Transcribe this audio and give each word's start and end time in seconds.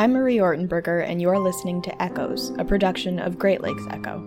I'm 0.00 0.14
Marie 0.14 0.38
Ortenberger, 0.38 1.06
and 1.06 1.20
you're 1.20 1.38
listening 1.38 1.82
to 1.82 2.02
Echoes, 2.02 2.54
a 2.58 2.64
production 2.64 3.18
of 3.18 3.38
Great 3.38 3.60
Lakes 3.60 3.82
Echo. 3.90 4.18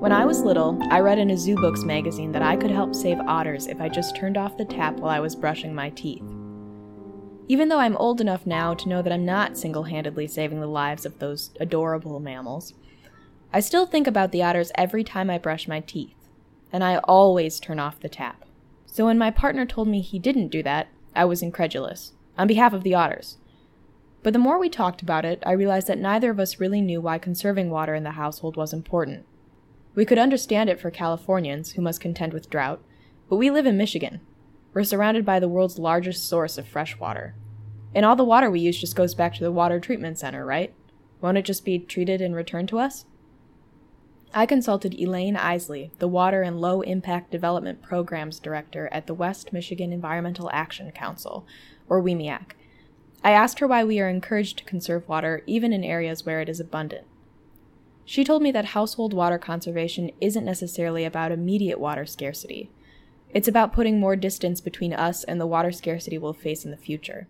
When 0.00 0.10
I 0.10 0.24
was 0.24 0.40
little, 0.40 0.78
I 0.90 1.00
read 1.00 1.18
in 1.18 1.28
a 1.28 1.36
Zoo 1.36 1.54
Books 1.56 1.84
magazine 1.84 2.32
that 2.32 2.40
I 2.40 2.56
could 2.56 2.70
help 2.70 2.94
save 2.94 3.20
otters 3.20 3.66
if 3.66 3.78
I 3.78 3.90
just 3.90 4.16
turned 4.16 4.38
off 4.38 4.56
the 4.56 4.64
tap 4.64 4.96
while 4.96 5.10
I 5.10 5.20
was 5.20 5.36
brushing 5.36 5.74
my 5.74 5.90
teeth. 5.90 6.24
Even 7.48 7.68
though 7.68 7.80
I'm 7.80 7.98
old 7.98 8.22
enough 8.22 8.46
now 8.46 8.72
to 8.72 8.88
know 8.88 9.02
that 9.02 9.12
I'm 9.12 9.26
not 9.26 9.58
single 9.58 9.82
handedly 9.82 10.26
saving 10.26 10.60
the 10.60 10.66
lives 10.66 11.04
of 11.04 11.18
those 11.18 11.50
adorable 11.60 12.20
mammals, 12.20 12.72
I 13.52 13.60
still 13.60 13.84
think 13.84 14.06
about 14.06 14.32
the 14.32 14.42
otters 14.42 14.72
every 14.76 15.04
time 15.04 15.28
I 15.28 15.36
brush 15.36 15.68
my 15.68 15.80
teeth, 15.80 16.16
and 16.72 16.82
I 16.82 17.00
always 17.04 17.60
turn 17.60 17.78
off 17.78 18.00
the 18.00 18.08
tap. 18.08 18.46
So 18.92 19.06
when 19.06 19.16
my 19.16 19.30
partner 19.30 19.64
told 19.64 19.88
me 19.88 20.02
he 20.02 20.18
didn't 20.18 20.48
do 20.48 20.62
that, 20.64 20.88
I 21.16 21.24
was 21.24 21.40
incredulous, 21.40 22.12
on 22.36 22.46
behalf 22.46 22.74
of 22.74 22.82
the 22.82 22.94
otters. 22.94 23.38
But 24.22 24.34
the 24.34 24.38
more 24.38 24.58
we 24.58 24.68
talked 24.68 25.00
about 25.00 25.24
it, 25.24 25.42
I 25.46 25.52
realized 25.52 25.86
that 25.86 25.98
neither 25.98 26.30
of 26.30 26.38
us 26.38 26.60
really 26.60 26.82
knew 26.82 27.00
why 27.00 27.16
conserving 27.16 27.70
water 27.70 27.94
in 27.94 28.04
the 28.04 28.10
household 28.10 28.54
was 28.54 28.74
important. 28.74 29.24
We 29.94 30.04
could 30.04 30.18
understand 30.18 30.68
it 30.68 30.78
for 30.78 30.90
Californians 30.90 31.72
who 31.72 31.80
must 31.80 32.02
contend 32.02 32.34
with 32.34 32.50
drought, 32.50 32.82
but 33.30 33.36
we 33.36 33.50
live 33.50 33.64
in 33.64 33.78
Michigan. 33.78 34.20
We're 34.74 34.84
surrounded 34.84 35.24
by 35.24 35.40
the 35.40 35.48
world's 35.48 35.78
largest 35.78 36.28
source 36.28 36.58
of 36.58 36.68
fresh 36.68 36.98
water. 36.98 37.34
And 37.94 38.04
all 38.04 38.14
the 38.14 38.24
water 38.24 38.50
we 38.50 38.60
use 38.60 38.78
just 38.78 38.94
goes 38.94 39.14
back 39.14 39.32
to 39.36 39.42
the 39.42 39.50
water 39.50 39.80
treatment 39.80 40.18
center, 40.18 40.44
right? 40.44 40.74
Won't 41.22 41.38
it 41.38 41.46
just 41.46 41.64
be 41.64 41.78
treated 41.78 42.20
and 42.20 42.34
returned 42.34 42.68
to 42.68 42.78
us? 42.78 43.06
I 44.34 44.46
consulted 44.46 44.94
Elaine 44.98 45.36
Isely, 45.36 45.90
the 45.98 46.08
Water 46.08 46.40
and 46.40 46.58
Low 46.58 46.80
Impact 46.80 47.30
Development 47.30 47.82
Programs 47.82 48.38
Director 48.38 48.88
at 48.90 49.06
the 49.06 49.12
West 49.12 49.52
Michigan 49.52 49.92
Environmental 49.92 50.48
Action 50.54 50.90
Council, 50.90 51.46
or 51.86 52.02
WMEAC. 52.02 52.52
I 53.22 53.32
asked 53.32 53.58
her 53.58 53.66
why 53.66 53.84
we 53.84 54.00
are 54.00 54.08
encouraged 54.08 54.56
to 54.58 54.64
conserve 54.64 55.06
water 55.06 55.42
even 55.46 55.74
in 55.74 55.84
areas 55.84 56.24
where 56.24 56.40
it 56.40 56.48
is 56.48 56.60
abundant. 56.60 57.06
She 58.06 58.24
told 58.24 58.42
me 58.42 58.50
that 58.52 58.66
household 58.66 59.12
water 59.12 59.36
conservation 59.36 60.10
isn't 60.18 60.46
necessarily 60.46 61.04
about 61.04 61.30
immediate 61.30 61.78
water 61.78 62.06
scarcity. 62.06 62.70
It's 63.34 63.48
about 63.48 63.74
putting 63.74 64.00
more 64.00 64.16
distance 64.16 64.62
between 64.62 64.94
us 64.94 65.24
and 65.24 65.38
the 65.38 65.46
water 65.46 65.72
scarcity 65.72 66.16
we'll 66.16 66.32
face 66.32 66.64
in 66.64 66.70
the 66.70 66.76
future. 66.78 67.28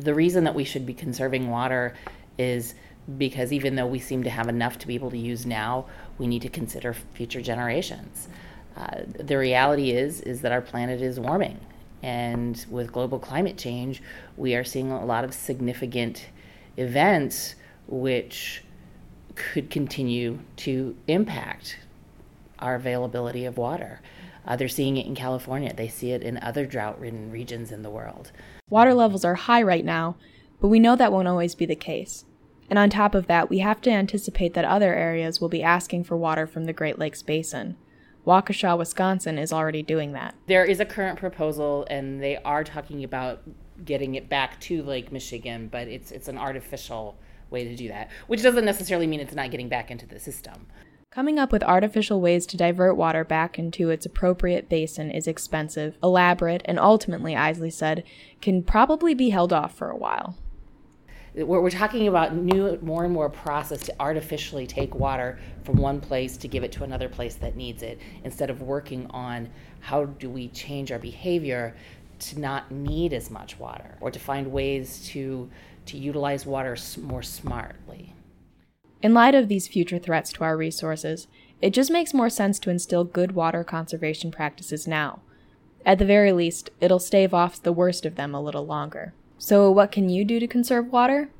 The 0.00 0.14
reason 0.14 0.42
that 0.44 0.54
we 0.56 0.64
should 0.64 0.84
be 0.84 0.94
conserving 0.94 1.48
water 1.48 1.94
is 2.38 2.74
because 3.18 3.52
even 3.52 3.74
though 3.76 3.86
we 3.86 3.98
seem 3.98 4.22
to 4.22 4.30
have 4.30 4.48
enough 4.48 4.78
to 4.78 4.86
be 4.86 4.94
able 4.94 5.10
to 5.10 5.18
use 5.18 5.44
now, 5.44 5.86
we 6.18 6.26
need 6.26 6.42
to 6.42 6.48
consider 6.48 6.94
future 7.14 7.40
generations. 7.42 8.28
Uh, 8.76 9.02
the 9.06 9.38
reality 9.38 9.90
is 9.90 10.20
is 10.22 10.40
that 10.40 10.52
our 10.52 10.60
planet 10.60 11.00
is 11.00 11.20
warming, 11.20 11.60
and 12.02 12.66
with 12.70 12.92
global 12.92 13.18
climate 13.18 13.56
change, 13.56 14.02
we 14.36 14.54
are 14.54 14.64
seeing 14.64 14.90
a 14.90 15.04
lot 15.04 15.24
of 15.24 15.32
significant 15.32 16.26
events 16.76 17.54
which 17.86 18.64
could 19.34 19.70
continue 19.70 20.38
to 20.56 20.96
impact 21.06 21.78
our 22.58 22.74
availability 22.74 23.44
of 23.44 23.58
water. 23.58 24.00
Uh, 24.46 24.56
they're 24.56 24.68
seeing 24.68 24.96
it 24.96 25.06
in 25.06 25.14
California. 25.14 25.72
They 25.74 25.88
see 25.88 26.12
it 26.12 26.22
in 26.22 26.36
other 26.38 26.66
drought 26.66 27.00
ridden 27.00 27.30
regions 27.30 27.72
in 27.72 27.82
the 27.82 27.90
world. 27.90 28.30
Water 28.68 28.94
levels 28.94 29.24
are 29.24 29.34
high 29.34 29.62
right 29.62 29.84
now, 29.84 30.16
but 30.60 30.68
we 30.68 30.80
know 30.80 30.96
that 30.96 31.12
won't 31.12 31.28
always 31.28 31.54
be 31.54 31.66
the 31.66 31.76
case. 31.76 32.24
And 32.70 32.78
on 32.78 32.90
top 32.90 33.14
of 33.14 33.26
that, 33.26 33.50
we 33.50 33.58
have 33.58 33.80
to 33.82 33.90
anticipate 33.90 34.54
that 34.54 34.64
other 34.64 34.94
areas 34.94 35.40
will 35.40 35.48
be 35.48 35.62
asking 35.62 36.04
for 36.04 36.16
water 36.16 36.46
from 36.46 36.64
the 36.64 36.72
Great 36.72 36.98
Lakes 36.98 37.22
Basin. 37.22 37.76
Waukesha, 38.26 38.76
Wisconsin 38.78 39.36
is 39.38 39.52
already 39.52 39.82
doing 39.82 40.12
that. 40.12 40.34
There 40.46 40.64
is 40.64 40.80
a 40.80 40.86
current 40.86 41.18
proposal, 41.18 41.86
and 41.90 42.22
they 42.22 42.38
are 42.38 42.64
talking 42.64 43.04
about 43.04 43.42
getting 43.84 44.14
it 44.14 44.28
back 44.28 44.58
to 44.60 44.82
Lake 44.82 45.12
Michigan, 45.12 45.68
but 45.70 45.88
it's, 45.88 46.10
it's 46.10 46.28
an 46.28 46.38
artificial 46.38 47.18
way 47.50 47.64
to 47.64 47.76
do 47.76 47.88
that, 47.88 48.10
which 48.26 48.42
doesn't 48.42 48.64
necessarily 48.64 49.06
mean 49.06 49.20
it's 49.20 49.34
not 49.34 49.50
getting 49.50 49.68
back 49.68 49.90
into 49.90 50.06
the 50.06 50.18
system. 50.18 50.66
Coming 51.10 51.38
up 51.38 51.52
with 51.52 51.62
artificial 51.62 52.20
ways 52.20 52.44
to 52.46 52.56
divert 52.56 52.96
water 52.96 53.24
back 53.24 53.58
into 53.58 53.90
its 53.90 54.04
appropriate 54.04 54.68
basin 54.68 55.10
is 55.10 55.28
expensive, 55.28 55.96
elaborate, 56.02 56.62
and 56.64 56.80
ultimately, 56.80 57.34
Isely 57.34 57.72
said, 57.72 58.02
can 58.40 58.62
probably 58.62 59.14
be 59.14 59.30
held 59.30 59.52
off 59.52 59.76
for 59.76 59.90
a 59.90 59.96
while. 59.96 60.36
We're, 61.34 61.60
we're 61.60 61.70
talking 61.70 62.06
about 62.06 62.34
new, 62.34 62.78
more 62.80 63.04
and 63.04 63.12
more 63.12 63.28
process 63.28 63.80
to 63.86 63.94
artificially 63.98 64.66
take 64.66 64.94
water 64.94 65.38
from 65.64 65.76
one 65.76 66.00
place 66.00 66.36
to 66.38 66.48
give 66.48 66.62
it 66.62 66.72
to 66.72 66.84
another 66.84 67.08
place 67.08 67.34
that 67.36 67.56
needs 67.56 67.82
it, 67.82 67.98
instead 68.22 68.50
of 68.50 68.62
working 68.62 69.06
on 69.10 69.50
how 69.80 70.04
do 70.04 70.30
we 70.30 70.48
change 70.48 70.92
our 70.92 70.98
behavior 70.98 71.74
to 72.20 72.38
not 72.38 72.70
need 72.70 73.12
as 73.12 73.30
much 73.30 73.58
water 73.58 73.98
or 74.00 74.10
to 74.10 74.18
find 74.18 74.52
ways 74.52 75.06
to 75.08 75.50
to 75.86 75.98
utilize 75.98 76.46
water 76.46 76.76
more 77.02 77.22
smartly. 77.22 78.14
In 79.02 79.12
light 79.12 79.34
of 79.34 79.48
these 79.48 79.68
future 79.68 79.98
threats 79.98 80.32
to 80.32 80.44
our 80.44 80.56
resources, 80.56 81.26
it 81.60 81.74
just 81.74 81.90
makes 81.90 82.14
more 82.14 82.30
sense 82.30 82.58
to 82.60 82.70
instill 82.70 83.04
good 83.04 83.32
water 83.32 83.62
conservation 83.64 84.30
practices 84.30 84.86
now. 84.86 85.20
At 85.84 85.98
the 85.98 86.06
very 86.06 86.32
least, 86.32 86.70
it'll 86.80 86.98
stave 86.98 87.34
off 87.34 87.62
the 87.62 87.72
worst 87.72 88.06
of 88.06 88.14
them 88.14 88.34
a 88.34 88.40
little 88.40 88.64
longer. 88.64 89.12
So, 89.38 89.70
what 89.70 89.92
can 89.92 90.08
you 90.08 90.24
do 90.24 90.40
to 90.40 90.46
conserve 90.46 90.92
water? 90.92 91.30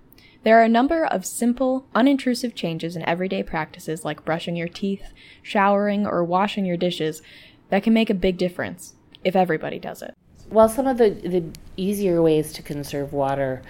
There 0.43 0.59
are 0.59 0.65
a 0.65 0.69
number 0.69 1.07
of 1.07 1.25
simple, 1.25 1.87
unintrusive 1.95 2.55
changes 2.55 2.97
in 2.97 3.09
everyday 3.09 3.43
practices 3.43 4.05
like 4.05 4.25
brushing 4.25 4.57
your 4.57 4.69
teeth, 4.69 5.13
showering, 5.43 6.07
or 6.07 6.23
washing 6.23 6.67
your 6.67 6.77
dishes 6.77 7.23
that 7.71 7.83
can 7.83 7.95
make 7.95 8.11
a 8.11 8.15
big 8.15 8.37
difference 8.37 8.95
if 9.25 9.35
everybody 9.35 9.79
does 9.79 10.03
it. 10.03 10.15
Well, 10.51 10.69
some 10.69 10.87
of 10.87 10.99
the, 10.99 11.11
the 11.11 11.45
easier 11.79 12.21
ways 12.21 12.53
to 12.53 12.63
conserve 12.63 13.15
water 13.15 13.63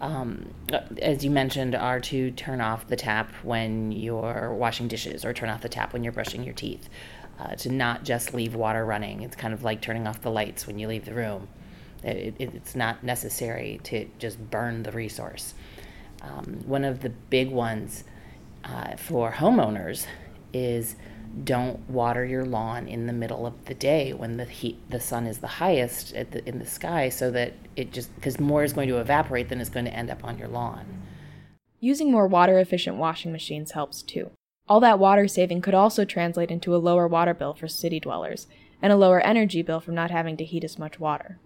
um, 0.00 0.52
as 1.00 1.24
you 1.24 1.30
mentioned, 1.30 1.74
are 1.74 2.00
to 2.00 2.30
turn 2.32 2.60
off 2.60 2.86
the 2.86 2.96
tap 2.96 3.32
when 3.42 3.92
you're 3.92 4.52
washing 4.52 4.88
dishes 4.88 5.24
or 5.24 5.32
turn 5.32 5.48
off 5.48 5.62
the 5.62 5.68
tap 5.68 5.92
when 5.92 6.04
you're 6.04 6.12
brushing 6.12 6.44
your 6.44 6.54
teeth. 6.54 6.88
Uh, 7.38 7.54
to 7.54 7.70
not 7.70 8.02
just 8.02 8.32
leave 8.32 8.54
water 8.54 8.82
running. 8.86 9.20
It's 9.20 9.36
kind 9.36 9.52
of 9.52 9.62
like 9.62 9.82
turning 9.82 10.06
off 10.06 10.22
the 10.22 10.30
lights 10.30 10.66
when 10.66 10.78
you 10.78 10.88
leave 10.88 11.04
the 11.04 11.12
room. 11.12 11.48
It, 12.02 12.34
it, 12.38 12.54
it's 12.54 12.74
not 12.74 13.02
necessary 13.02 13.80
to 13.84 14.08
just 14.18 14.50
burn 14.50 14.82
the 14.82 14.92
resource. 14.92 15.54
Um, 16.22 16.62
one 16.66 16.84
of 16.84 17.00
the 17.02 17.10
big 17.10 17.50
ones 17.50 18.04
uh, 18.64 18.96
for 18.96 19.32
homeowners 19.32 20.06
is 20.52 20.96
don't 21.44 21.88
water 21.90 22.24
your 22.24 22.44
lawn 22.44 22.88
in 22.88 23.06
the 23.06 23.12
middle 23.12 23.46
of 23.46 23.64
the 23.66 23.74
day 23.74 24.12
when 24.12 24.36
the 24.36 24.44
heat 24.44 24.78
the 24.90 25.00
sun 25.00 25.26
is 25.26 25.38
the 25.38 25.46
highest 25.46 26.14
the, 26.14 26.48
in 26.48 26.58
the 26.58 26.66
sky 26.66 27.08
so 27.08 27.30
that 27.30 27.52
it 27.74 27.92
just 27.92 28.14
because 28.14 28.40
more 28.40 28.64
is 28.64 28.72
going 28.72 28.88
to 28.88 28.98
evaporate 28.98 29.48
than 29.48 29.60
is 29.60 29.68
going 29.68 29.84
to 29.84 29.92
end 29.92 30.10
up 30.10 30.24
on 30.24 30.38
your 30.38 30.48
lawn. 30.48 31.02
Using 31.78 32.10
more 32.10 32.26
water 32.26 32.58
efficient 32.58 32.96
washing 32.96 33.32
machines 33.32 33.72
helps 33.72 34.02
too. 34.02 34.30
All 34.68 34.80
that 34.80 34.98
water 34.98 35.28
saving 35.28 35.60
could 35.60 35.74
also 35.74 36.04
translate 36.04 36.50
into 36.50 36.74
a 36.74 36.78
lower 36.78 37.06
water 37.06 37.34
bill 37.34 37.54
for 37.54 37.68
city 37.68 38.00
dwellers 38.00 38.46
and 38.80 38.92
a 38.92 38.96
lower 38.96 39.20
energy 39.20 39.62
bill 39.62 39.80
from 39.80 39.94
not 39.94 40.10
having 40.10 40.36
to 40.38 40.44
heat 40.44 40.64
as 40.64 40.78
much 40.78 40.98
water 40.98 41.38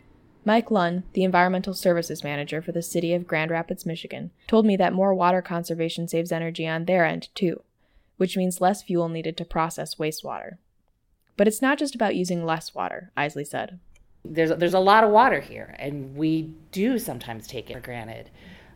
Mike 0.45 0.71
Lunn, 0.71 1.05
the 1.13 1.25
environmental 1.25 1.75
services 1.75 2.25
manager 2.25 2.63
for 2.63 2.73
the 2.73 2.83
city 2.83 3.13
of 3.15 3.27
Grand 3.27 3.51
Rapids, 3.51 3.85
Michigan, 3.85 4.31
told 4.47 4.65
me 4.65 4.77
that 4.77 4.93
more 4.93 5.15
water 5.15 5.43
conservation 5.43 6.09
saves 6.09 6.33
energy 6.33 6.67
on 6.67 6.87
their 6.87 7.05
end, 7.05 7.29
too 7.35 7.63
which 8.21 8.37
means 8.37 8.61
less 8.61 8.83
fuel 8.83 9.09
needed 9.09 9.35
to 9.35 9.47
process 9.47 9.95
wastewater. 9.95 10.59
But 11.39 11.49
it's 11.49 11.63
not 11.63 11.79
just 11.79 11.95
about 11.95 12.15
using 12.15 12.45
less 12.45 12.75
water, 12.75 13.11
Isely 13.17 13.47
said. 13.47 13.79
There's, 14.27 14.51
there's 14.59 14.75
a 14.75 14.79
lot 14.79 15.05
of 15.05 15.11
water 15.11 15.41
here, 15.41 15.75
and 15.79 16.15
we 16.15 16.53
do 16.71 16.99
sometimes 16.99 17.47
take 17.47 17.71
it 17.71 17.73
for 17.73 17.81
granted. 17.81 18.29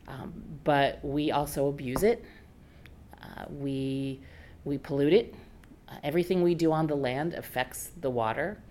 Um, 0.09 0.33
but 0.65 0.99
we 1.05 1.31
also 1.31 1.69
abuse 1.69 2.03
it. 2.03 2.25
Uh, 3.23 3.45
we, 3.51 4.23
we 4.65 4.79
pollute 4.79 5.13
it. 5.13 5.35
Uh, 5.91 5.97
everything 6.03 6.43
we 6.43 6.55
do 6.55 6.73
on 6.73 6.87
the 6.87 6.95
land 6.95 7.35
affects 7.35 7.91
the 8.01 8.09
water. 8.09 8.63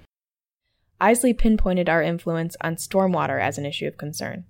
Isely 1.03 1.37
pinpointed 1.37 1.89
our 1.89 2.01
influence 2.01 2.55
on 2.61 2.77
stormwater 2.77 3.41
as 3.41 3.57
an 3.57 3.65
issue 3.65 3.87
of 3.87 3.97
concern. 3.97 4.45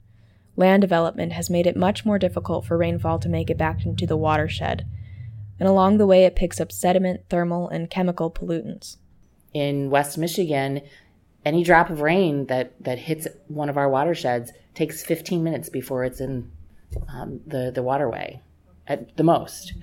Land 0.56 0.82
development 0.82 1.32
has 1.32 1.50
made 1.50 1.66
it 1.66 1.76
much 1.76 2.06
more 2.06 2.20
difficult 2.20 2.64
for 2.64 2.78
rainfall 2.78 3.18
to 3.18 3.28
make 3.28 3.50
it 3.50 3.58
back 3.58 3.84
into 3.88 4.06
the 4.06 4.16
watershed, 4.16 4.86
and 5.60 5.68
along 5.68 5.98
the 5.98 6.06
way 6.06 6.26
it 6.26 6.36
picks 6.36 6.62
up 6.62 6.72
sediment, 6.72 7.22
thermal, 7.28 7.70
and 7.70 7.90
chemical 7.90 8.30
pollutants. 8.30 8.98
In 9.52 9.90
West 9.90 10.16
Michigan, 10.16 10.82
any 11.44 11.64
drop 11.64 11.90
of 11.90 12.02
rain 12.02 12.46
that, 12.46 12.74
that 12.84 13.00
hits 13.00 13.28
one 13.48 13.68
of 13.68 13.78
our 13.78 13.90
watersheds 13.90 14.52
takes 14.76 15.04
15 15.04 15.44
minutes 15.44 15.70
before 15.70 16.04
it's 16.04 16.22
in 16.22 16.52
um, 17.10 17.42
the, 17.48 17.72
the 17.74 17.82
waterway 17.82 18.42
at 18.86 19.18
the 19.18 19.24
most. 19.24 19.74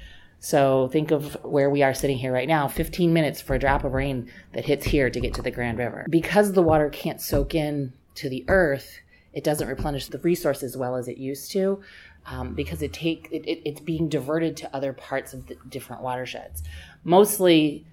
So 0.41 0.89
think 0.89 1.11
of 1.11 1.35
where 1.45 1.69
we 1.69 1.83
are 1.83 1.93
sitting 1.93 2.17
here 2.17 2.33
right 2.33 2.49
now 2.49 2.67
15 2.67 3.13
minutes 3.13 3.43
for 3.43 3.55
a 3.55 3.59
drop 3.59 3.85
of 3.85 3.93
rain 3.93 4.31
that 4.53 4.65
hits 4.65 4.87
here 4.87 5.11
to 5.11 5.21
get 5.21 5.35
to 5.35 5.43
the 5.43 5.51
Grand 5.51 5.79
River. 5.79 6.07
Because 6.09 6.53
the 6.53 6.63
water 6.63 6.89
can't 6.89 7.21
soak 7.21 7.55
in 7.55 7.93
to 8.17 8.31
the 8.31 8.45
earth, 8.49 9.01
it 9.35 9.45
doesn't 9.45 9.69
replenish 9.69 10.09
the 10.09 10.19
resource 10.19 10.63
as 10.63 10.79
well 10.79 10.97
as 10.97 11.09
it 11.09 11.19
used 11.19 11.53
to 11.53 11.83
um, 12.27 12.55
because 12.55 12.81
it 12.81 12.93
take 12.93 13.29
it, 13.31 13.47
it, 13.47 13.61
it's 13.69 13.81
being 13.81 14.09
diverted 14.09 14.57
to 14.59 14.75
other 14.75 14.95
parts 14.95 15.35
of 15.35 15.47
the 15.47 15.57
different 15.69 16.03
watersheds. 16.03 16.63
Mostly, 17.05 17.87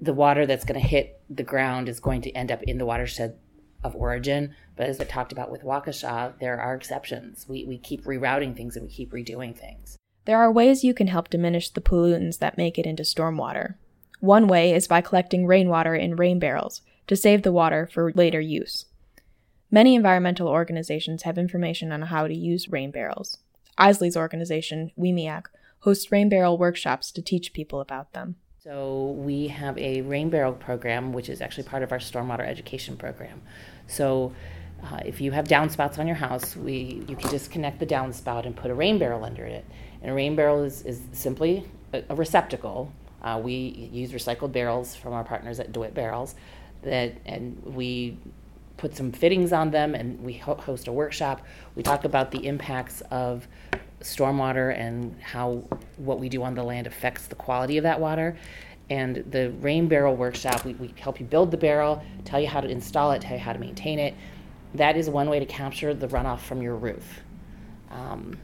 the 0.00 0.12
water 0.12 0.46
that's 0.46 0.64
going 0.64 0.80
to 0.80 0.86
hit 0.86 1.20
the 1.30 1.42
ground 1.42 1.88
is 1.88 2.00
going 2.00 2.20
to 2.22 2.30
end 2.32 2.52
up 2.52 2.62
in 2.64 2.76
the 2.78 2.86
watershed 2.86 3.36
of 3.82 3.96
origin. 3.96 4.54
But 4.76 4.88
as 4.88 5.00
I 5.00 5.04
talked 5.04 5.32
about 5.32 5.50
with 5.50 5.62
Waukesha, 5.62 6.38
there 6.38 6.60
are 6.60 6.74
exceptions. 6.74 7.46
We, 7.48 7.64
we 7.64 7.78
keep 7.78 8.04
rerouting 8.04 8.56
things 8.56 8.76
and 8.76 8.84
we 8.84 8.92
keep 8.92 9.12
redoing 9.12 9.56
things. 9.56 9.96
There 10.28 10.38
are 10.38 10.52
ways 10.52 10.84
you 10.84 10.92
can 10.92 11.06
help 11.06 11.30
diminish 11.30 11.70
the 11.70 11.80
pollutants 11.80 12.38
that 12.40 12.58
make 12.58 12.78
it 12.78 12.84
into 12.84 13.02
stormwater. 13.02 13.76
One 14.20 14.46
way 14.46 14.74
is 14.74 14.86
by 14.86 15.00
collecting 15.00 15.46
rainwater 15.46 15.94
in 15.94 16.16
rain 16.16 16.38
barrels 16.38 16.82
to 17.06 17.16
save 17.16 17.44
the 17.44 17.50
water 17.50 17.88
for 17.90 18.12
later 18.12 18.38
use. 18.38 18.84
Many 19.70 19.94
environmental 19.94 20.46
organizations 20.46 21.22
have 21.22 21.38
information 21.38 21.92
on 21.92 22.02
how 22.02 22.28
to 22.28 22.34
use 22.34 22.68
rain 22.68 22.90
barrels. 22.90 23.38
Isely's 23.78 24.18
organization, 24.18 24.90
WMEAC, 24.98 25.44
hosts 25.78 26.12
rain 26.12 26.28
barrel 26.28 26.58
workshops 26.58 27.10
to 27.12 27.22
teach 27.22 27.54
people 27.54 27.80
about 27.80 28.12
them. 28.12 28.36
So 28.62 29.12
we 29.16 29.48
have 29.48 29.78
a 29.78 30.02
rain 30.02 30.28
barrel 30.28 30.52
program, 30.52 31.14
which 31.14 31.30
is 31.30 31.40
actually 31.40 31.64
part 31.64 31.82
of 31.82 31.90
our 31.90 32.00
stormwater 32.00 32.46
education 32.46 32.98
program. 32.98 33.40
So 33.86 34.34
uh, 34.82 35.00
if 35.04 35.20
you 35.20 35.32
have 35.32 35.46
downspouts 35.46 35.98
on 35.98 36.06
your 36.06 36.16
house, 36.16 36.56
we 36.56 37.04
you 37.08 37.16
can 37.16 37.30
just 37.30 37.50
connect 37.50 37.78
the 37.80 37.86
downspout 37.86 38.46
and 38.46 38.56
put 38.56 38.70
a 38.70 38.74
rain 38.74 38.98
barrel 38.98 39.24
under 39.24 39.44
it. 39.44 39.64
And 40.02 40.10
a 40.10 40.14
rain 40.14 40.36
barrel 40.36 40.62
is, 40.62 40.82
is 40.82 41.00
simply 41.12 41.64
a, 41.92 42.02
a 42.08 42.14
receptacle. 42.14 42.92
Uh, 43.22 43.40
we 43.42 43.90
use 43.92 44.12
recycled 44.12 44.52
barrels 44.52 44.94
from 44.94 45.12
our 45.12 45.24
partners 45.24 45.58
at 45.58 45.72
DeWitt 45.72 45.94
Barrels, 45.94 46.36
that 46.82 47.14
and 47.26 47.60
we 47.64 48.16
put 48.76 48.94
some 48.94 49.10
fittings 49.10 49.52
on 49.52 49.72
them, 49.72 49.94
and 49.94 50.22
we 50.22 50.34
ho- 50.34 50.54
host 50.54 50.86
a 50.86 50.92
workshop. 50.92 51.44
We 51.74 51.82
talk 51.82 52.04
about 52.04 52.30
the 52.30 52.46
impacts 52.46 53.02
of 53.10 53.48
stormwater 54.00 54.78
and 54.78 55.20
how 55.20 55.64
what 55.96 56.20
we 56.20 56.28
do 56.28 56.44
on 56.44 56.54
the 56.54 56.62
land 56.62 56.86
affects 56.86 57.26
the 57.26 57.34
quality 57.34 57.76
of 57.78 57.82
that 57.82 58.00
water. 58.00 58.36
And 58.90 59.16
the 59.30 59.50
rain 59.60 59.88
barrel 59.88 60.16
workshop, 60.16 60.64
we, 60.64 60.74
we 60.74 60.94
help 60.98 61.20
you 61.20 61.26
build 61.26 61.50
the 61.50 61.56
barrel, 61.56 62.02
tell 62.24 62.40
you 62.40 62.46
how 62.46 62.60
to 62.60 62.68
install 62.68 63.10
it, 63.12 63.20
tell 63.20 63.36
you 63.36 63.42
how 63.42 63.52
to 63.52 63.58
maintain 63.58 63.98
it. 63.98 64.14
That 64.74 64.96
is 64.96 65.08
one 65.08 65.30
way 65.30 65.38
to 65.38 65.46
capture 65.46 65.94
the 65.94 66.08
runoff 66.08 66.40
from 66.40 66.62
your 66.62 66.76
roof. 66.76 67.20
Um, 67.90 68.38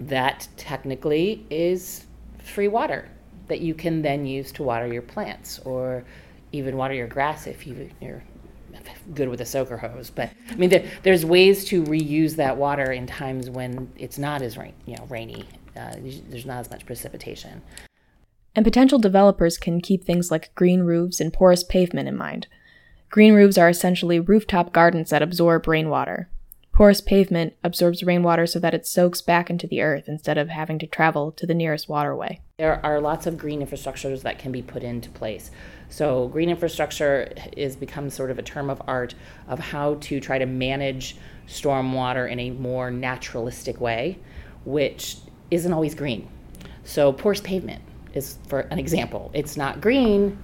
that 0.00 0.48
technically 0.56 1.46
is 1.50 2.06
free 2.38 2.68
water 2.68 3.08
that 3.48 3.60
you 3.60 3.74
can 3.74 4.02
then 4.02 4.26
use 4.26 4.52
to 4.52 4.62
water 4.62 4.86
your 4.86 5.02
plants 5.02 5.58
or 5.60 6.04
even 6.52 6.76
water 6.76 6.94
your 6.94 7.06
grass 7.06 7.46
if 7.46 7.66
you, 7.66 7.90
you're 8.00 8.22
good 9.14 9.28
with 9.28 9.40
a 9.40 9.44
soaker 9.44 9.76
hose. 9.76 10.10
But 10.10 10.30
I 10.50 10.54
mean, 10.54 10.70
there, 10.70 10.84
there's 11.02 11.24
ways 11.24 11.64
to 11.66 11.82
reuse 11.84 12.36
that 12.36 12.56
water 12.56 12.92
in 12.92 13.06
times 13.06 13.50
when 13.50 13.90
it's 13.96 14.18
not 14.18 14.42
as 14.42 14.56
rain, 14.56 14.72
you 14.86 14.96
know, 14.96 15.04
rainy. 15.06 15.44
Uh, 15.76 15.94
there's 15.98 16.46
not 16.46 16.58
as 16.58 16.70
much 16.70 16.86
precipitation. 16.86 17.60
And 18.54 18.64
potential 18.64 18.98
developers 18.98 19.58
can 19.58 19.80
keep 19.80 20.04
things 20.04 20.30
like 20.30 20.54
green 20.54 20.82
roofs 20.82 21.20
and 21.20 21.32
porous 21.32 21.64
pavement 21.64 22.08
in 22.08 22.16
mind. 22.16 22.46
Green 23.14 23.34
roofs 23.34 23.56
are 23.56 23.68
essentially 23.68 24.18
rooftop 24.18 24.72
gardens 24.72 25.10
that 25.10 25.22
absorb 25.22 25.68
rainwater. 25.68 26.28
Porous 26.72 27.00
pavement 27.00 27.52
absorbs 27.62 28.02
rainwater 28.02 28.44
so 28.44 28.58
that 28.58 28.74
it 28.74 28.88
soaks 28.88 29.22
back 29.22 29.48
into 29.48 29.68
the 29.68 29.80
earth 29.80 30.08
instead 30.08 30.36
of 30.36 30.48
having 30.48 30.80
to 30.80 30.86
travel 30.88 31.30
to 31.30 31.46
the 31.46 31.54
nearest 31.54 31.88
waterway. 31.88 32.40
There 32.58 32.84
are 32.84 33.00
lots 33.00 33.28
of 33.28 33.38
green 33.38 33.64
infrastructures 33.64 34.22
that 34.22 34.40
can 34.40 34.50
be 34.50 34.62
put 34.62 34.82
into 34.82 35.10
place. 35.10 35.52
So, 35.88 36.26
green 36.26 36.50
infrastructure 36.50 37.32
is 37.56 37.76
become 37.76 38.10
sort 38.10 38.32
of 38.32 38.40
a 38.40 38.42
term 38.42 38.68
of 38.68 38.82
art 38.88 39.14
of 39.46 39.60
how 39.60 39.94
to 40.00 40.18
try 40.18 40.38
to 40.38 40.46
manage 40.46 41.16
stormwater 41.46 42.28
in 42.28 42.40
a 42.40 42.50
more 42.50 42.90
naturalistic 42.90 43.80
way, 43.80 44.18
which 44.64 45.18
isn't 45.52 45.72
always 45.72 45.94
green. 45.94 46.28
So, 46.82 47.12
porous 47.12 47.40
pavement 47.40 47.80
is 48.12 48.38
for 48.48 48.62
an 48.72 48.80
example. 48.80 49.30
It's 49.34 49.56
not 49.56 49.80
green, 49.80 50.36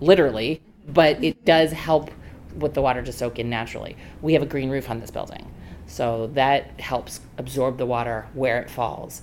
literally, 0.00 0.60
but 0.86 1.22
it 1.22 1.44
does 1.44 1.72
help 1.72 2.10
with 2.56 2.74
the 2.74 2.82
water 2.82 3.02
to 3.02 3.12
soak 3.12 3.38
in 3.38 3.50
naturally. 3.50 3.96
We 4.22 4.34
have 4.34 4.42
a 4.42 4.46
green 4.46 4.70
roof 4.70 4.90
on 4.90 5.00
this 5.00 5.10
building, 5.10 5.52
so 5.86 6.28
that 6.34 6.80
helps 6.80 7.20
absorb 7.38 7.78
the 7.78 7.86
water 7.86 8.28
where 8.34 8.60
it 8.60 8.70
falls. 8.70 9.22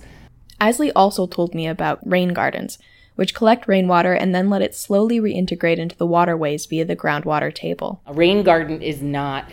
Isely 0.60 0.92
also 0.94 1.26
told 1.26 1.54
me 1.54 1.66
about 1.66 1.98
rain 2.06 2.32
gardens 2.32 2.78
which 3.14 3.34
collect 3.34 3.68
rainwater 3.68 4.12
and 4.12 4.34
then 4.34 4.50
let 4.50 4.62
it 4.62 4.74
slowly 4.74 5.20
reintegrate 5.20 5.76
into 5.76 5.96
the 5.96 6.06
waterways 6.06 6.66
via 6.66 6.84
the 6.84 6.96
groundwater 6.96 7.54
table. 7.54 8.00
A 8.06 8.12
rain 8.12 8.42
garden 8.42 8.80
is 8.80 9.02
not 9.02 9.50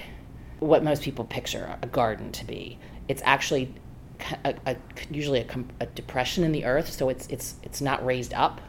what 0.60 0.84
most 0.84 1.02
people 1.02 1.26
picture 1.26 1.78
a 1.82 1.88
garden 1.88 2.32
to 2.34 2.46
be. 2.46 2.78
It's 3.08 3.22
actually 3.26 3.74
a, 4.46 4.56
a, 4.66 4.76
usually 5.10 5.42
a, 5.42 5.48
a 5.80 5.86
depression 5.88 6.44
in 6.44 6.52
the 6.52 6.66
earth, 6.66 6.92
so 6.92 7.10
it's, 7.10 7.28
it's, 7.28 7.56
it's 7.64 7.82
not 7.82 8.06
raised 8.06 8.34
up 8.34 8.62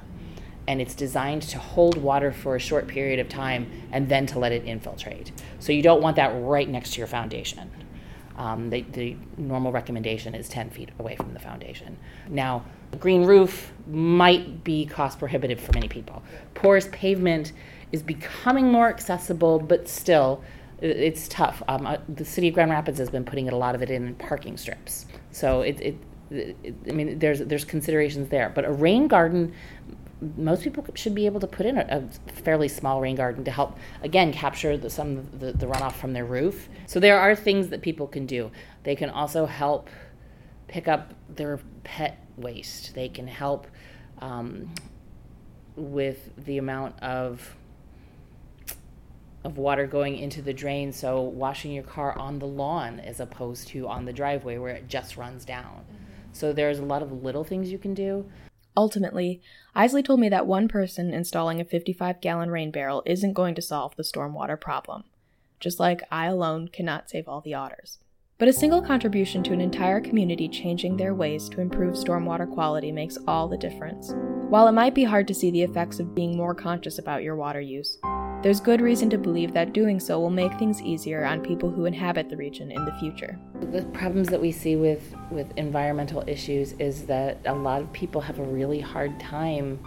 and 0.70 0.80
it's 0.80 0.94
designed 0.94 1.42
to 1.42 1.58
hold 1.58 1.96
water 1.96 2.30
for 2.30 2.54
a 2.54 2.60
short 2.60 2.86
period 2.86 3.18
of 3.18 3.28
time 3.28 3.68
and 3.90 4.08
then 4.08 4.24
to 4.24 4.38
let 4.38 4.52
it 4.52 4.64
infiltrate. 4.64 5.32
So 5.58 5.72
you 5.72 5.82
don't 5.82 6.00
want 6.00 6.14
that 6.14 6.28
right 6.28 6.68
next 6.68 6.92
to 6.92 6.98
your 6.98 7.08
foundation. 7.08 7.68
Um, 8.36 8.70
the, 8.70 8.82
the 8.92 9.16
normal 9.36 9.72
recommendation 9.72 10.32
is 10.32 10.48
10 10.48 10.70
feet 10.70 10.90
away 11.00 11.16
from 11.16 11.34
the 11.34 11.40
foundation. 11.40 11.98
Now, 12.28 12.64
green 13.00 13.24
roof 13.24 13.72
might 13.88 14.62
be 14.62 14.86
cost 14.86 15.18
prohibitive 15.18 15.58
for 15.58 15.72
many 15.72 15.88
people. 15.88 16.22
Porous 16.54 16.88
pavement 16.92 17.52
is 17.90 18.00
becoming 18.00 18.70
more 18.70 18.88
accessible, 18.88 19.58
but 19.58 19.88
still, 19.88 20.40
it's 20.80 21.26
tough. 21.26 21.64
Um, 21.66 21.84
uh, 21.84 21.96
the 22.08 22.24
city 22.24 22.46
of 22.46 22.54
Grand 22.54 22.70
Rapids 22.70 23.00
has 23.00 23.10
been 23.10 23.24
putting 23.24 23.48
a 23.48 23.56
lot 23.56 23.74
of 23.74 23.82
it 23.82 23.90
in 23.90 24.14
parking 24.14 24.56
strips. 24.56 25.06
So 25.32 25.62
it, 25.62 25.80
it, 25.80 25.96
it, 26.30 26.76
I 26.88 26.92
mean, 26.92 27.18
there's 27.18 27.40
there's 27.40 27.64
considerations 27.64 28.28
there. 28.28 28.50
But 28.54 28.64
a 28.64 28.70
rain 28.70 29.08
garden 29.08 29.52
most 30.36 30.62
people 30.62 30.84
should 30.94 31.14
be 31.14 31.26
able 31.26 31.40
to 31.40 31.46
put 31.46 31.66
in 31.66 31.78
a, 31.78 31.86
a 32.28 32.32
fairly 32.32 32.68
small 32.68 33.00
rain 33.00 33.16
garden 33.16 33.44
to 33.44 33.50
help 33.50 33.78
again 34.02 34.32
capture 34.32 34.76
the, 34.76 34.90
some 34.90 35.18
of 35.18 35.40
the, 35.40 35.52
the 35.52 35.66
runoff 35.66 35.92
from 35.92 36.12
their 36.12 36.24
roof. 36.24 36.68
So 36.86 37.00
there 37.00 37.18
are 37.18 37.34
things 37.34 37.68
that 37.68 37.82
people 37.82 38.06
can 38.06 38.26
do. 38.26 38.50
They 38.82 38.96
can 38.96 39.10
also 39.10 39.46
help 39.46 39.88
pick 40.68 40.88
up 40.88 41.14
their 41.34 41.60
pet 41.84 42.24
waste. 42.36 42.94
They 42.94 43.08
can 43.08 43.26
help 43.26 43.66
um, 44.18 44.74
with 45.76 46.30
the 46.44 46.58
amount 46.58 47.00
of 47.02 47.56
of 49.42 49.56
water 49.56 49.86
going 49.86 50.18
into 50.18 50.42
the 50.42 50.52
drain. 50.52 50.92
So 50.92 51.22
washing 51.22 51.72
your 51.72 51.84
car 51.84 52.16
on 52.18 52.38
the 52.38 52.46
lawn 52.46 53.00
as 53.00 53.20
opposed 53.20 53.68
to 53.68 53.88
on 53.88 54.04
the 54.04 54.12
driveway 54.12 54.58
where 54.58 54.74
it 54.74 54.86
just 54.86 55.16
runs 55.16 55.46
down. 55.46 55.64
Mm-hmm. 55.64 56.34
so 56.34 56.52
there's 56.52 56.78
a 56.78 56.84
lot 56.84 57.02
of 57.02 57.24
little 57.24 57.42
things 57.42 57.72
you 57.72 57.78
can 57.78 57.94
do 57.94 58.26
Ultimately, 58.76 59.40
Isely 59.74 60.04
told 60.04 60.20
me 60.20 60.28
that 60.28 60.46
one 60.46 60.68
person 60.68 61.12
installing 61.12 61.60
a 61.60 61.64
55 61.64 62.20
gallon 62.20 62.50
rain 62.50 62.70
barrel 62.70 63.02
isn't 63.06 63.34
going 63.34 63.54
to 63.54 63.62
solve 63.62 63.96
the 63.96 64.02
stormwater 64.02 64.60
problem, 64.60 65.04
just 65.58 65.80
like 65.80 66.02
I 66.10 66.26
alone 66.26 66.68
cannot 66.68 67.10
save 67.10 67.28
all 67.28 67.40
the 67.40 67.54
otters. 67.54 67.98
But 68.38 68.48
a 68.48 68.54
single 68.54 68.80
contribution 68.80 69.42
to 69.42 69.52
an 69.52 69.60
entire 69.60 70.00
community 70.00 70.48
changing 70.48 70.96
their 70.96 71.14
ways 71.14 71.48
to 71.50 71.60
improve 71.60 71.94
stormwater 71.94 72.50
quality 72.50 72.90
makes 72.90 73.18
all 73.28 73.48
the 73.48 73.58
difference. 73.58 74.14
While 74.48 74.66
it 74.66 74.72
might 74.72 74.94
be 74.94 75.04
hard 75.04 75.28
to 75.28 75.34
see 75.34 75.50
the 75.50 75.62
effects 75.62 76.00
of 76.00 76.14
being 76.14 76.36
more 76.36 76.54
conscious 76.54 76.98
about 76.98 77.22
your 77.22 77.36
water 77.36 77.60
use, 77.60 77.98
there's 78.42 78.58
good 78.58 78.80
reason 78.80 79.10
to 79.10 79.18
believe 79.18 79.52
that 79.52 79.74
doing 79.74 80.00
so 80.00 80.18
will 80.18 80.30
make 80.30 80.52
things 80.58 80.80
easier 80.80 81.24
on 81.24 81.40
people 81.40 81.70
who 81.70 81.84
inhabit 81.84 82.30
the 82.30 82.36
region 82.36 82.72
in 82.72 82.84
the 82.86 82.92
future. 82.92 83.38
The 83.70 83.82
problems 83.92 84.28
that 84.28 84.40
we 84.40 84.50
see 84.50 84.76
with, 84.76 85.14
with 85.30 85.52
environmental 85.58 86.24
issues 86.26 86.72
is 86.72 87.04
that 87.06 87.38
a 87.44 87.54
lot 87.54 87.82
of 87.82 87.92
people 87.92 88.20
have 88.22 88.38
a 88.38 88.42
really 88.42 88.80
hard 88.80 89.20
time 89.20 89.78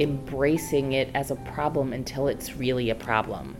embracing 0.00 0.92
it 0.92 1.08
as 1.14 1.30
a 1.30 1.36
problem 1.36 1.92
until 1.92 2.26
it's 2.26 2.56
really 2.56 2.90
a 2.90 2.94
problem. 2.94 3.56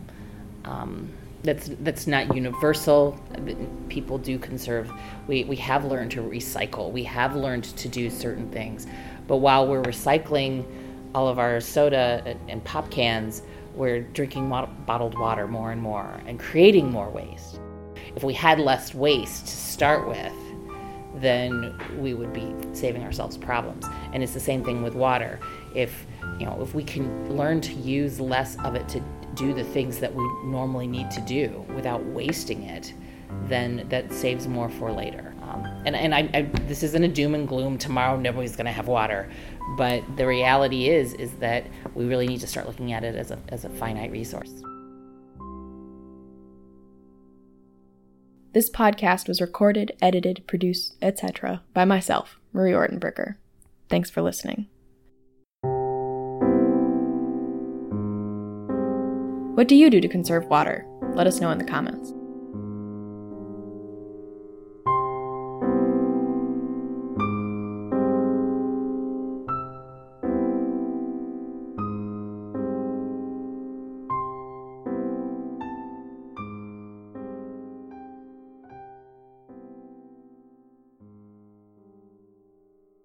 Um, 0.65 1.09
that's 1.43 1.69
that's 1.81 2.07
not 2.07 2.35
universal. 2.35 3.17
People 3.87 4.17
do 4.17 4.39
conserve. 4.39 4.91
We 5.27 5.43
we 5.43 5.55
have 5.57 5.85
learned 5.85 6.11
to 6.11 6.21
recycle. 6.21 6.91
We 6.91 7.03
have 7.03 7.35
learned 7.35 7.65
to 7.65 7.87
do 7.87 8.09
certain 8.09 8.49
things, 8.49 8.87
but 9.27 9.37
while 9.37 9.67
we're 9.67 9.83
recycling 9.83 10.65
all 11.13 11.27
of 11.27 11.37
our 11.37 11.61
soda 11.61 12.35
and 12.49 12.63
pop 12.63 12.89
cans, 12.89 13.43
we're 13.75 14.01
drinking 14.01 14.49
bottled 14.49 15.17
water 15.17 15.47
more 15.47 15.71
and 15.71 15.81
more 15.81 16.21
and 16.25 16.39
creating 16.39 16.91
more 16.91 17.09
waste. 17.09 17.59
If 18.15 18.23
we 18.23 18.33
had 18.33 18.59
less 18.59 18.93
waste 18.93 19.47
to 19.47 19.51
start 19.51 20.07
with, 20.07 20.33
then 21.15 21.77
we 21.97 22.13
would 22.13 22.33
be 22.33 22.53
saving 22.73 23.03
ourselves 23.03 23.37
problems. 23.37 23.85
And 24.13 24.23
it's 24.23 24.33
the 24.33 24.39
same 24.39 24.63
thing 24.63 24.83
with 24.83 24.95
water. 24.95 25.39
If 25.73 26.05
you 26.39 26.45
know, 26.45 26.61
if 26.61 26.73
we 26.73 26.83
can 26.83 27.37
learn 27.37 27.61
to 27.61 27.73
use 27.73 28.19
less 28.19 28.57
of 28.59 28.75
it 28.75 28.87
to 28.89 29.01
do 29.35 29.53
the 29.53 29.63
things 29.63 29.99
that 29.99 30.13
we 30.13 30.23
normally 30.45 30.87
need 30.87 31.11
to 31.11 31.21
do 31.21 31.65
without 31.75 32.03
wasting 32.05 32.63
it, 32.63 32.93
then 33.43 33.85
that 33.89 34.11
saves 34.11 34.47
more 34.47 34.69
for 34.69 34.91
later. 34.91 35.34
Um, 35.55 35.65
and 35.85 35.95
and 35.95 36.13
I, 36.13 36.29
I, 36.33 36.41
this 36.67 36.83
isn't 36.83 37.03
a 37.03 37.07
doom 37.07 37.35
and 37.35 37.47
gloom. 37.47 37.77
Tomorrow, 37.77 38.17
nobody's 38.17 38.55
going 38.55 38.65
to 38.65 38.71
have 38.71 38.87
water. 38.87 39.29
But 39.77 40.03
the 40.17 40.27
reality 40.27 40.89
is 40.89 41.13
is 41.13 41.31
that 41.35 41.65
we 41.93 42.05
really 42.05 42.27
need 42.27 42.41
to 42.41 42.47
start 42.47 42.67
looking 42.67 42.91
at 42.91 43.03
it 43.03 43.15
as 43.15 43.31
a 43.31 43.39
as 43.49 43.65
a 43.65 43.69
finite 43.69 44.11
resource. 44.11 44.51
This 48.53 48.69
podcast 48.69 49.27
was 49.27 49.41
recorded, 49.41 49.91
edited, 50.01 50.45
produced, 50.47 50.95
etc. 51.01 51.61
by 51.73 51.83
myself, 51.83 52.39
Marie 52.53 52.71
Ortenberger. 52.71 53.35
Thanks 53.89 54.09
for 54.09 54.21
listening. 54.21 54.67
What 59.55 59.67
do 59.67 59.75
you 59.75 59.89
do 59.89 60.01
to 60.01 60.07
conserve 60.07 60.45
water? 60.47 60.85
Let 61.13 61.27
us 61.27 61.39
know 61.39 61.49
in 61.51 61.57
the 61.57 61.65
comments. 61.65 62.13